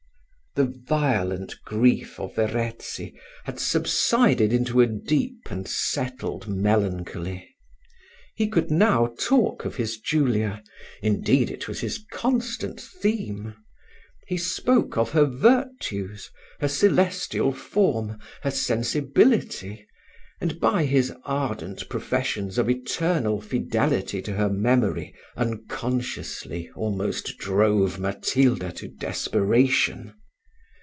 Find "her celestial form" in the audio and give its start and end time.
16.59-18.19